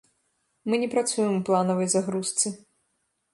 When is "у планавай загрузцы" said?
1.35-2.47